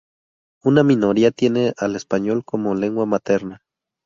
[0.63, 3.61] Una minoría tiene al español como lengua materna.